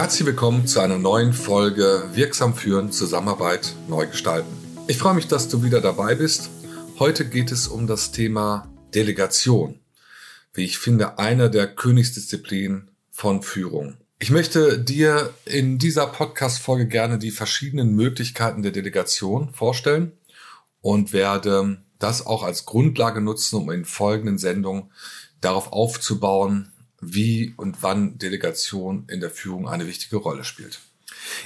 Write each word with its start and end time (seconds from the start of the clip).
Herzlich 0.00 0.24
willkommen 0.24 0.66
zu 0.66 0.80
einer 0.80 0.96
neuen 0.96 1.34
Folge 1.34 2.04
Wirksam 2.14 2.54
führen, 2.54 2.90
Zusammenarbeit 2.90 3.74
neu 3.86 4.06
gestalten. 4.06 4.48
Ich 4.88 4.96
freue 4.96 5.12
mich, 5.12 5.28
dass 5.28 5.50
du 5.50 5.62
wieder 5.62 5.82
dabei 5.82 6.14
bist. 6.14 6.48
Heute 6.98 7.28
geht 7.28 7.52
es 7.52 7.68
um 7.68 7.86
das 7.86 8.10
Thema 8.10 8.66
Delegation. 8.94 9.78
Wie 10.54 10.64
ich 10.64 10.78
finde, 10.78 11.18
einer 11.18 11.50
der 11.50 11.66
Königsdisziplinen 11.66 12.90
von 13.10 13.42
Führung. 13.42 13.98
Ich 14.18 14.30
möchte 14.30 14.78
dir 14.78 15.34
in 15.44 15.76
dieser 15.76 16.06
Podcast-Folge 16.06 16.86
gerne 16.86 17.18
die 17.18 17.30
verschiedenen 17.30 17.94
Möglichkeiten 17.94 18.62
der 18.62 18.72
Delegation 18.72 19.52
vorstellen 19.52 20.12
und 20.80 21.12
werde 21.12 21.82
das 21.98 22.24
auch 22.24 22.42
als 22.42 22.64
Grundlage 22.64 23.20
nutzen, 23.20 23.56
um 23.56 23.70
in 23.70 23.84
folgenden 23.84 24.38
Sendungen 24.38 24.92
darauf 25.42 25.74
aufzubauen, 25.74 26.72
wie 27.00 27.54
und 27.56 27.82
wann 27.82 28.18
Delegation 28.18 29.04
in 29.08 29.20
der 29.20 29.30
Führung 29.30 29.68
eine 29.68 29.86
wichtige 29.86 30.16
Rolle 30.16 30.44
spielt. 30.44 30.80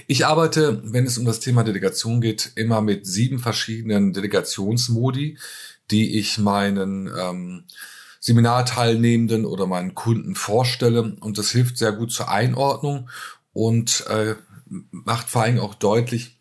Ich 0.07 0.27
arbeite, 0.27 0.80
wenn 0.85 1.07
es 1.07 1.19
um 1.19 1.25
das 1.25 1.41
Thema 1.41 1.65
Delegation 1.65 2.21
geht, 2.21 2.53
immer 2.55 2.80
mit 2.80 3.07
sieben 3.07 3.39
verschiedenen 3.39 4.13
Delegationsmodi, 4.13 5.39
die 5.91 6.19
ich 6.19 6.39
meinen 6.39 7.11
ähm, 7.19 7.65
Seminarteilnehmenden 8.21 9.45
oder 9.45 9.67
meinen 9.67 9.95
Kunden 9.95 10.35
vorstelle. 10.35 11.17
Und 11.21 11.39
das 11.39 11.51
hilft 11.51 11.77
sehr 11.77 11.93
gut 11.93 12.13
zur 12.13 12.30
Einordnung 12.30 13.11
und 13.52 14.07
äh, 14.09 14.35
macht 14.91 15.29
vor 15.29 15.43
allem 15.43 15.61
auch 15.61 15.75
deutlich, 15.75 16.39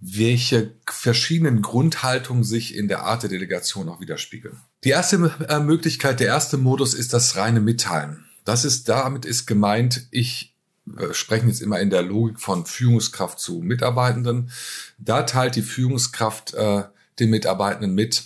welche 0.00 0.74
verschiedenen 0.86 1.62
Grundhaltungen 1.62 2.44
sich 2.44 2.76
in 2.76 2.88
der 2.88 3.04
Art 3.04 3.22
der 3.22 3.30
Delegation 3.30 3.88
auch 3.88 4.00
widerspiegeln. 4.00 4.58
Die 4.84 4.90
erste 4.90 5.34
äh, 5.48 5.60
Möglichkeit, 5.60 6.20
der 6.20 6.26
erste 6.28 6.58
Modus 6.58 6.94
ist 6.94 7.14
das 7.14 7.36
reine 7.36 7.60
Mitteilen. 7.60 8.23
Das 8.44 8.64
ist, 8.64 8.88
damit 8.88 9.24
ist 9.24 9.46
gemeint, 9.46 10.06
ich 10.10 10.54
äh, 10.98 11.12
sprechen 11.12 11.48
jetzt 11.48 11.62
immer 11.62 11.80
in 11.80 11.90
der 11.90 12.02
Logik 12.02 12.40
von 12.40 12.66
Führungskraft 12.66 13.38
zu 13.38 13.60
Mitarbeitenden. 13.60 14.50
Da 14.98 15.22
teilt 15.22 15.56
die 15.56 15.62
Führungskraft 15.62 16.54
äh, 16.54 16.84
den 17.18 17.30
Mitarbeitenden 17.30 17.94
mit, 17.94 18.24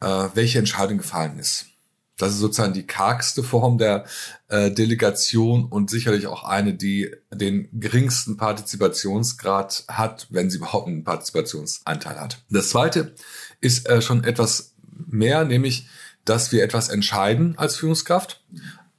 äh, 0.00 0.28
welche 0.34 0.58
Entscheidung 0.58 0.98
gefallen 0.98 1.38
ist. 1.38 1.66
Das 2.16 2.30
ist 2.30 2.38
sozusagen 2.38 2.74
die 2.74 2.86
kargste 2.86 3.42
Form 3.42 3.76
der 3.76 4.04
äh, 4.48 4.70
Delegation 4.70 5.64
und 5.64 5.90
sicherlich 5.90 6.28
auch 6.28 6.44
eine, 6.44 6.74
die 6.74 7.12
den 7.32 7.68
geringsten 7.72 8.36
Partizipationsgrad 8.36 9.84
hat, 9.88 10.28
wenn 10.30 10.48
sie 10.48 10.58
überhaupt 10.58 10.86
einen 10.86 11.02
Partizipationsanteil 11.02 12.20
hat. 12.20 12.44
Das 12.50 12.70
zweite 12.70 13.14
ist 13.60 13.88
äh, 13.88 14.00
schon 14.00 14.22
etwas 14.22 14.74
mehr, 15.06 15.44
nämlich, 15.44 15.88
dass 16.24 16.52
wir 16.52 16.62
etwas 16.62 16.88
entscheiden 16.88 17.58
als 17.58 17.76
Führungskraft 17.76 18.42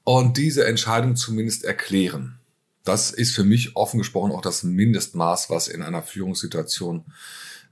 und 0.05 0.37
diese 0.37 0.65
Entscheidung 0.65 1.17
zumindest 1.17 1.65
erklären. 1.65 2.39
Das 2.85 3.11
ist 3.11 3.35
für 3.35 3.43
mich 3.43 3.75
offen 3.75 3.97
gesprochen 3.97 4.31
auch 4.31 4.41
das 4.41 4.63
Mindestmaß, 4.63 5.49
was 5.49 5.67
in 5.67 5.81
einer 5.81 6.03
Führungssituation 6.03 7.03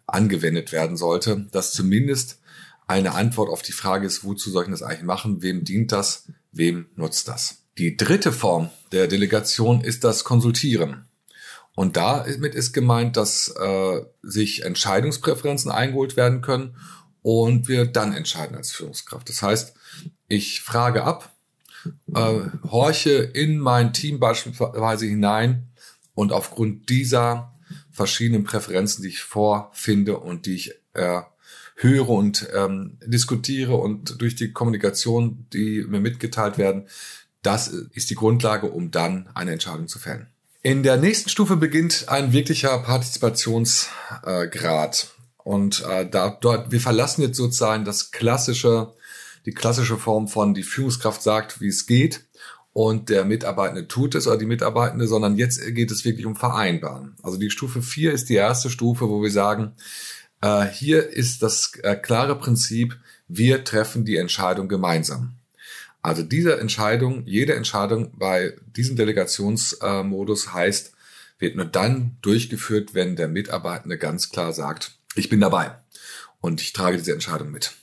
angewendet 0.08 0.72
werden 0.72 0.98
sollte, 0.98 1.48
dass 1.52 1.72
zumindest 1.72 2.40
eine 2.88 3.14
Antwort 3.14 3.50
auf 3.50 3.62
die 3.62 3.72
Frage 3.72 4.06
ist, 4.06 4.26
wozu 4.26 4.50
soll 4.50 4.66
ich 4.66 4.72
das 4.72 4.82
eigentlich 4.82 5.04
machen, 5.04 5.42
wem 5.42 5.64
dient 5.64 5.92
das, 5.92 6.26
wem 6.52 6.88
nutzt 6.96 7.28
das. 7.28 7.60
Die 7.78 7.96
dritte 7.96 8.32
Form 8.32 8.70
der 8.92 9.08
Delegation 9.08 9.82
ist 9.82 10.04
das 10.04 10.24
Konsultieren. 10.24 11.06
Und 11.76 11.98
damit 11.98 12.54
ist 12.54 12.74
gemeint, 12.74 13.16
dass 13.18 13.48
äh, 13.50 14.02
sich 14.22 14.64
Entscheidungspräferenzen 14.64 15.72
eingeholt 15.72 16.18
werden 16.18 16.42
können 16.42 16.76
und 17.22 17.68
wir 17.68 17.86
dann 17.86 18.14
entscheiden 18.14 18.56
als 18.56 18.72
Führungskraft. 18.72 19.30
Das 19.30 19.42
heißt, 19.42 19.74
ich 20.28 20.62
frage 20.62 21.04
ab, 21.04 21.33
äh, 22.14 22.42
horche 22.70 23.12
in 23.12 23.60
mein 23.60 23.94
Team 23.94 24.20
beispielsweise 24.20 25.06
hinein 25.06 25.70
und 26.16 26.32
aufgrund 26.32 26.90
dieser 26.90 27.54
verschiedenen 27.92 28.44
Präferenzen, 28.44 29.04
die 29.04 29.10
ich 29.10 29.22
vorfinde 29.22 30.18
und 30.18 30.46
die 30.46 30.56
ich 30.56 30.74
äh, 30.94 31.22
höre 31.76 32.10
und 32.10 32.48
ähm, 32.56 32.98
diskutiere 33.06 33.76
und 33.76 34.22
durch 34.22 34.36
die 34.36 34.52
Kommunikation, 34.52 35.46
die 35.54 35.86
mir 35.88 36.00
mitgeteilt 36.00 36.58
werden, 36.58 36.88
das 37.42 37.68
ist 37.68 38.10
die 38.10 38.16
Grundlage, 38.16 38.68
um 38.68 38.92
dann 38.92 39.30
eine 39.34 39.52
Entscheidung 39.52 39.88
zu 39.88 40.00
fällen. 40.00 40.28
In 40.62 40.82
der 40.82 40.98
nächsten 40.98 41.30
Stufe 41.30 41.58
beginnt 41.58 42.06
ein 42.08 42.32
wirklicher 42.32 42.78
Partizipationsgrad. 42.80 45.04
Äh, 45.04 45.08
und 45.44 45.84
äh, 45.86 46.10
da, 46.10 46.38
dort, 46.40 46.72
wir 46.72 46.80
verlassen 46.80 47.22
jetzt 47.22 47.36
sozusagen 47.36 47.84
das 47.84 48.12
klassische, 48.12 48.94
die 49.46 49.52
klassische 49.52 49.98
Form 49.98 50.28
von 50.28 50.54
die 50.54 50.64
Führungskraft 50.64 51.22
sagt, 51.22 51.62
wie 51.62 51.68
es 51.68 51.86
geht 51.86 52.26
und 52.74 53.10
der 53.10 53.24
Mitarbeitende 53.24 53.88
tut 53.88 54.16
es 54.16 54.28
oder 54.28 54.38
die 54.38 54.48
Mitarbeitende, 54.48 55.08
sondern 55.08 55.38
jetzt 55.38 55.62
geht 55.76 55.92
es 55.92 56.06
wirklich 56.06 56.26
um 56.26 56.36
Vereinbaren. 56.36 57.16
Also 57.22 57.38
die 57.38 57.52
Stufe 57.52 57.82
4 57.82 58.12
ist 58.12 58.30
die 58.30 58.36
erste 58.36 58.70
Stufe, 58.70 59.08
wo 59.10 59.22
wir 59.22 59.32
sagen, 59.32 59.74
äh, 60.42 60.66
hier 60.66 61.08
ist 61.08 61.44
das 61.44 61.74
äh, 61.84 61.96
klare 61.96 62.38
Prinzip, 62.38 62.98
wir 63.28 63.64
treffen 63.64 64.06
die 64.06 64.18
Entscheidung 64.18 64.68
gemeinsam. 64.68 65.36
Also 66.02 66.24
diese 66.24 66.60
Entscheidung, 66.60 67.26
jede 67.26 67.56
Entscheidung 67.56 68.12
bei 68.18 68.58
diesem 68.76 68.98
Delegationsmodus 68.98 70.54
heißt, 70.54 70.92
wird 71.40 71.56
nur 71.56 71.66
dann 71.66 72.18
durchgeführt, 72.22 72.94
wenn 72.94 73.16
der 73.16 73.28
Mitarbeitende 73.28 73.98
ganz 73.98 74.30
klar 74.30 74.52
sagt, 74.52 74.98
ich 75.16 75.30
bin 75.30 75.40
dabei 75.40 75.76
und 76.42 76.60
ich 76.60 76.74
trage 76.74 76.98
diese 76.98 77.14
Entscheidung 77.14 77.52
mit. 77.52 77.74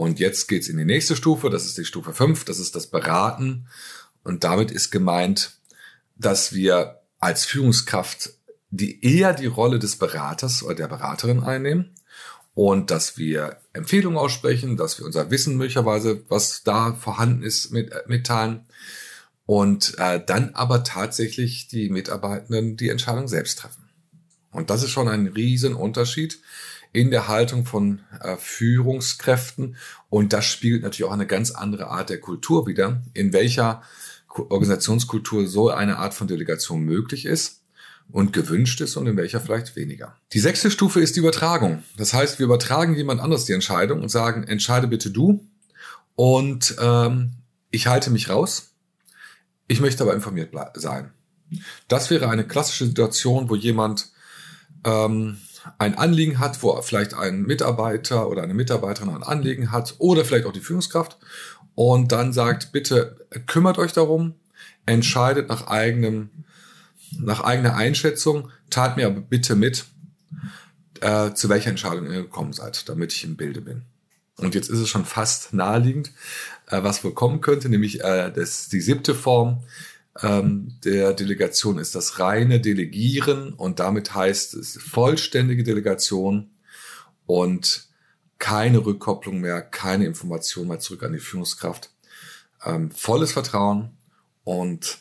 Und 0.00 0.18
jetzt 0.18 0.48
geht's 0.48 0.70
in 0.70 0.78
die 0.78 0.86
nächste 0.86 1.14
Stufe, 1.14 1.50
das 1.50 1.66
ist 1.66 1.76
die 1.76 1.84
Stufe 1.84 2.14
5, 2.14 2.46
das 2.46 2.58
ist 2.58 2.74
das 2.74 2.86
Beraten. 2.86 3.66
Und 4.24 4.44
damit 4.44 4.70
ist 4.70 4.90
gemeint, 4.90 5.58
dass 6.16 6.54
wir 6.54 7.02
als 7.18 7.44
Führungskraft 7.44 8.30
die 8.70 9.04
eher 9.04 9.34
die 9.34 9.44
Rolle 9.44 9.78
des 9.78 9.96
Beraters 9.96 10.62
oder 10.62 10.74
der 10.74 10.88
Beraterin 10.88 11.42
einnehmen 11.42 11.90
und 12.54 12.90
dass 12.90 13.18
wir 13.18 13.58
Empfehlungen 13.74 14.18
aussprechen, 14.18 14.78
dass 14.78 14.98
wir 14.98 15.04
unser 15.04 15.30
Wissen 15.30 15.58
möglicherweise, 15.58 16.24
was 16.30 16.62
da 16.62 16.94
vorhanden 16.94 17.42
ist, 17.42 17.70
mit, 17.70 17.92
äh, 17.92 18.00
mitteilen 18.06 18.64
und 19.44 19.98
äh, 19.98 20.18
dann 20.24 20.54
aber 20.54 20.82
tatsächlich 20.82 21.68
die 21.68 21.90
Mitarbeitenden 21.90 22.78
die 22.78 22.88
Entscheidung 22.88 23.28
selbst 23.28 23.58
treffen. 23.58 23.90
Und 24.50 24.70
das 24.70 24.82
ist 24.82 24.92
schon 24.92 25.08
ein 25.08 25.26
Riesenunterschied 25.26 26.40
in 26.92 27.10
der 27.10 27.28
Haltung 27.28 27.64
von 27.64 28.00
äh, 28.20 28.36
Führungskräften 28.36 29.76
und 30.08 30.32
das 30.32 30.44
spiegelt 30.44 30.82
natürlich 30.82 31.08
auch 31.08 31.14
eine 31.14 31.26
ganz 31.26 31.52
andere 31.52 31.88
Art 31.88 32.10
der 32.10 32.20
Kultur 32.20 32.66
wider, 32.66 33.02
in 33.14 33.32
welcher 33.32 33.82
Organisationskultur 34.28 35.46
so 35.46 35.70
eine 35.70 35.98
Art 35.98 36.14
von 36.14 36.28
Delegation 36.28 36.80
möglich 36.80 37.26
ist 37.26 37.62
und 38.12 38.32
gewünscht 38.32 38.80
ist 38.80 38.96
und 38.96 39.06
in 39.06 39.16
welcher 39.16 39.40
vielleicht 39.40 39.76
weniger. 39.76 40.16
Die 40.32 40.40
sechste 40.40 40.70
Stufe 40.70 41.00
ist 41.00 41.16
die 41.16 41.20
Übertragung. 41.20 41.82
Das 41.96 42.12
heißt, 42.12 42.38
wir 42.38 42.46
übertragen 42.46 42.94
jemand 42.94 43.20
anderes 43.20 43.44
die 43.44 43.52
Entscheidung 43.52 44.02
und 44.02 44.08
sagen, 44.08 44.44
entscheide 44.44 44.88
bitte 44.88 45.10
du 45.10 45.46
und 46.16 46.76
ähm, 46.80 47.32
ich 47.70 47.86
halte 47.86 48.10
mich 48.10 48.28
raus. 48.28 48.72
Ich 49.68 49.80
möchte 49.80 50.02
aber 50.02 50.14
informiert 50.14 50.52
sein. 50.74 51.12
Das 51.88 52.10
wäre 52.10 52.28
eine 52.28 52.46
klassische 52.46 52.86
Situation, 52.86 53.48
wo 53.48 53.54
jemand 53.54 54.10
ähm, 54.84 55.38
ein 55.78 55.96
Anliegen 55.96 56.38
hat, 56.38 56.62
wo 56.62 56.80
vielleicht 56.82 57.14
ein 57.14 57.42
Mitarbeiter 57.42 58.28
oder 58.28 58.42
eine 58.42 58.54
Mitarbeiterin 58.54 59.10
ein 59.10 59.22
Anliegen 59.22 59.72
hat 59.72 59.94
oder 59.98 60.24
vielleicht 60.24 60.46
auch 60.46 60.52
die 60.52 60.60
Führungskraft 60.60 61.18
und 61.74 62.12
dann 62.12 62.32
sagt, 62.32 62.72
bitte 62.72 63.26
kümmert 63.46 63.78
euch 63.78 63.92
darum, 63.92 64.34
entscheidet 64.86 65.48
nach 65.48 65.66
eigenem 65.66 66.30
nach 67.18 67.40
eigener 67.40 67.74
Einschätzung, 67.74 68.50
teilt 68.70 68.96
mir 68.96 69.06
aber 69.06 69.20
bitte 69.20 69.56
mit, 69.56 69.86
äh, 71.00 71.32
zu 71.32 71.48
welcher 71.48 71.70
Entscheidung 71.70 72.06
ihr 72.06 72.22
gekommen 72.22 72.52
seid, 72.52 72.88
damit 72.88 73.12
ich 73.12 73.24
im 73.24 73.36
Bilde 73.36 73.60
bin. 73.60 73.82
Und 74.36 74.54
jetzt 74.54 74.70
ist 74.70 74.78
es 74.78 74.88
schon 74.88 75.04
fast 75.04 75.52
naheliegend, 75.52 76.12
äh, 76.68 76.82
was 76.82 77.04
wohl 77.04 77.12
kommen 77.12 77.40
könnte, 77.40 77.68
nämlich 77.68 78.02
äh, 78.02 78.30
das, 78.30 78.68
die 78.68 78.80
siebte 78.80 79.14
Form 79.14 79.64
ähm, 80.22 80.76
der 80.84 81.12
Delegation 81.12 81.78
ist 81.78 81.94
das 81.94 82.18
reine 82.18 82.60
Delegieren 82.60 83.52
und 83.52 83.78
damit 83.78 84.14
heißt 84.14 84.54
es 84.54 84.76
vollständige 84.76 85.62
Delegation 85.62 86.50
und 87.26 87.88
keine 88.38 88.84
Rückkopplung 88.84 89.40
mehr, 89.40 89.62
keine 89.62 90.06
Information 90.06 90.68
mehr 90.68 90.80
zurück 90.80 91.04
an 91.04 91.12
die 91.12 91.18
Führungskraft. 91.18 91.90
Ähm, 92.64 92.90
volles 92.90 93.32
Vertrauen 93.32 93.90
und 94.44 94.98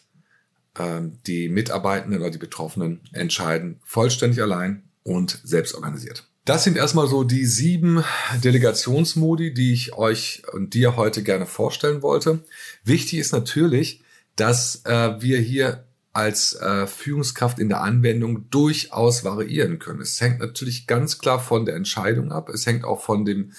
ähm, 0.78 1.18
die 1.26 1.50
Mitarbeitenden 1.50 2.22
oder 2.22 2.30
die 2.30 2.38
Betroffenen 2.38 3.02
entscheiden 3.12 3.80
vollständig 3.84 4.42
allein 4.42 4.84
und 5.04 5.42
selbst 5.44 5.74
organisiert. 5.74 6.28
Das 6.46 6.64
sind 6.64 6.78
erstmal 6.78 7.08
so 7.08 7.24
die 7.24 7.46
sieben 7.46 8.04
Delegationsmodi, 8.44 9.54
die 9.54 9.74
ich 9.74 9.94
euch 9.94 10.44
und 10.54 10.74
dir 10.74 10.96
heute 10.96 11.24
gerne 11.24 11.46
vorstellen 11.46 12.02
wollte. 12.02 12.44
Wichtig 12.84 13.20
ist 13.20 13.32
natürlich, 13.32 14.02
dass 14.36 14.84
äh, 14.86 15.22
wir 15.22 15.40
hier 15.40 15.86
als 16.14 16.54
äh, 16.56 16.88
Führungskraft 16.88 17.60
in 17.60 17.70
der 17.70 17.82
Anwendung 17.82 18.50
durchaus 18.50 19.24
variieren 19.24 19.80
können. 19.80 20.02
Es 20.02 20.20
hängt 20.20 20.40
natürlich 20.40 20.88
ganz 20.88 21.20
klar 21.20 21.40
von 21.40 21.66
der 21.66 21.76
Entscheidung 21.76 22.32
ab. 22.32 22.50
Es 22.50 22.66
hängt 22.66 22.84
auch 22.84 23.02
von 23.02 23.26
dem 23.26 23.52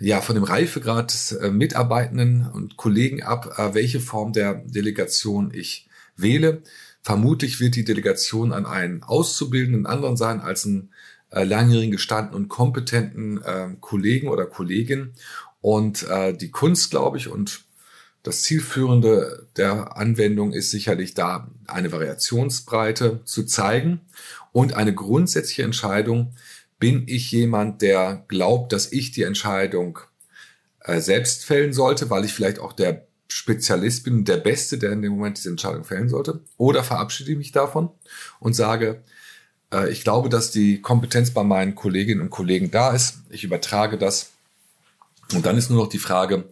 ja, 0.00 0.20
von 0.20 0.36
dem 0.36 0.44
Reifegrad 0.44 1.12
des 1.12 1.32
äh, 1.32 1.50
Mitarbeitenden 1.50 2.46
und 2.46 2.76
Kollegen 2.76 3.22
ab, 3.22 3.58
äh, 3.58 3.74
welche 3.74 4.00
Form 4.00 4.32
der 4.32 4.54
Delegation 4.54 5.52
ich 5.52 5.88
wähle. 6.16 6.62
Vermutlich 7.02 7.60
wird 7.60 7.74
die 7.74 7.84
Delegation 7.84 8.52
an 8.52 8.66
einen 8.66 9.02
Auszubildenden 9.02 9.86
anderen 9.86 10.16
sein 10.16 10.40
als 10.40 10.66
einen 10.66 10.92
äh, 11.30 11.44
langjährigen 11.44 11.90
gestandenen 11.90 12.42
und 12.42 12.48
kompetenten 12.48 13.42
äh, 13.42 13.70
Kollegen 13.80 14.28
oder 14.28 14.46
Kollegin. 14.46 15.14
Und 15.60 16.08
äh, 16.08 16.32
die 16.36 16.50
Kunst, 16.50 16.90
glaube 16.90 17.18
ich, 17.18 17.28
und 17.28 17.64
das 18.22 18.42
Zielführende 18.42 19.46
der 19.56 19.96
Anwendung 19.96 20.52
ist 20.52 20.70
sicherlich 20.70 21.14
da, 21.14 21.48
eine 21.66 21.92
Variationsbreite 21.92 23.20
zu 23.24 23.44
zeigen 23.44 24.00
und 24.52 24.74
eine 24.74 24.94
grundsätzliche 24.94 25.62
Entscheidung, 25.62 26.34
bin 26.78 27.04
ich 27.06 27.30
jemand, 27.30 27.82
der 27.82 28.24
glaubt, 28.28 28.72
dass 28.72 28.92
ich 28.92 29.12
die 29.12 29.22
Entscheidung 29.22 29.98
äh, 30.80 31.00
selbst 31.00 31.44
fällen 31.44 31.72
sollte, 31.72 32.10
weil 32.10 32.24
ich 32.24 32.32
vielleicht 32.32 32.58
auch 32.58 32.72
der 32.72 33.06
Spezialist 33.28 34.04
bin, 34.04 34.24
der 34.24 34.38
Beste, 34.38 34.78
der 34.78 34.92
in 34.92 35.02
dem 35.02 35.12
Moment 35.12 35.38
diese 35.38 35.50
Entscheidung 35.50 35.84
fällen 35.84 36.08
sollte, 36.08 36.40
oder 36.56 36.82
verabschiede 36.82 37.32
ich 37.32 37.38
mich 37.38 37.52
davon 37.52 37.90
und 38.40 38.54
sage, 38.54 39.02
äh, 39.72 39.90
ich 39.90 40.02
glaube, 40.02 40.28
dass 40.28 40.50
die 40.50 40.80
Kompetenz 40.80 41.32
bei 41.32 41.42
meinen 41.42 41.74
Kolleginnen 41.74 42.20
und 42.20 42.30
Kollegen 42.30 42.70
da 42.70 42.92
ist. 42.92 43.18
Ich 43.30 43.44
übertrage 43.44 43.98
das. 43.98 44.30
Und 45.34 45.44
dann 45.44 45.58
ist 45.58 45.68
nur 45.70 45.82
noch 45.82 45.90
die 45.90 45.98
Frage, 45.98 46.44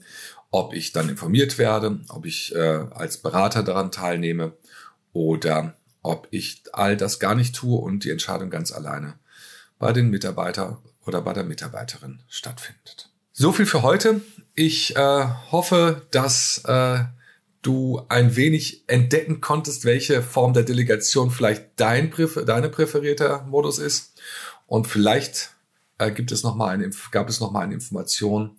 ob 0.50 0.74
ich 0.74 0.92
dann 0.92 1.08
informiert 1.08 1.58
werde, 1.58 2.00
ob 2.08 2.26
ich 2.26 2.54
äh, 2.54 2.86
als 2.90 3.18
Berater 3.18 3.62
daran 3.62 3.90
teilnehme 3.90 4.52
oder 5.12 5.74
ob 6.02 6.28
ich 6.30 6.62
all 6.72 6.96
das 6.96 7.18
gar 7.18 7.34
nicht 7.34 7.54
tue 7.54 7.78
und 7.78 8.04
die 8.04 8.10
Entscheidung 8.10 8.50
ganz 8.50 8.72
alleine 8.72 9.18
bei 9.78 9.92
den 9.92 10.08
Mitarbeiter 10.08 10.80
oder 11.04 11.20
bei 11.22 11.32
der 11.32 11.44
Mitarbeiterin 11.44 12.22
stattfindet. 12.28 13.10
So 13.32 13.52
viel 13.52 13.66
für 13.66 13.82
heute. 13.82 14.22
Ich 14.54 14.96
äh, 14.96 15.24
hoffe, 15.50 16.06
dass 16.10 16.62
äh, 16.64 17.04
du 17.60 18.00
ein 18.08 18.36
wenig 18.36 18.84
entdecken 18.86 19.40
konntest, 19.40 19.84
welche 19.84 20.22
Form 20.22 20.54
der 20.54 20.62
Delegation 20.62 21.30
vielleicht 21.30 21.68
dein 21.76 22.12
deine 22.46 22.68
präferierter 22.68 23.42
Modus 23.42 23.78
ist. 23.78 24.20
Und 24.66 24.86
vielleicht 24.86 25.50
äh, 25.98 26.10
gibt 26.10 26.32
es 26.32 26.42
noch 26.42 26.54
mal 26.54 26.68
eine, 26.68 26.90
gab 27.10 27.28
es 27.28 27.40
noch 27.40 27.50
mal 27.50 27.60
eine 27.60 27.74
Information, 27.74 28.56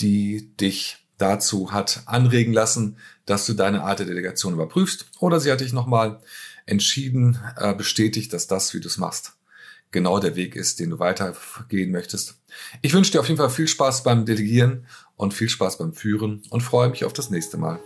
die 0.00 0.54
dich 0.56 1.03
dazu 1.24 1.72
hat 1.72 2.02
anregen 2.04 2.52
lassen, 2.52 2.96
dass 3.24 3.46
du 3.46 3.54
deine 3.54 3.82
Art 3.82 3.98
der 3.98 4.06
Delegation 4.06 4.52
überprüfst. 4.52 5.06
Oder 5.20 5.40
sie 5.40 5.50
hat 5.50 5.60
dich 5.60 5.72
noch 5.72 5.86
mal 5.86 6.20
entschieden, 6.66 7.38
äh, 7.56 7.74
bestätigt, 7.74 8.32
dass 8.32 8.46
das, 8.46 8.74
wie 8.74 8.80
du 8.80 8.88
es 8.88 8.98
machst, 8.98 9.32
genau 9.90 10.18
der 10.18 10.36
Weg 10.36 10.54
ist, 10.54 10.80
den 10.80 10.90
du 10.90 10.98
weitergehen 10.98 11.90
möchtest. 11.90 12.34
Ich 12.82 12.92
wünsche 12.92 13.12
dir 13.12 13.20
auf 13.20 13.28
jeden 13.28 13.38
Fall 13.38 13.50
viel 13.50 13.68
Spaß 13.68 14.02
beim 14.02 14.26
Delegieren 14.26 14.86
und 15.16 15.32
viel 15.32 15.48
Spaß 15.48 15.78
beim 15.78 15.94
Führen 15.94 16.42
und 16.50 16.60
freue 16.60 16.90
mich 16.90 17.04
auf 17.04 17.14
das 17.14 17.30
nächste 17.30 17.56
Mal. 17.56 17.80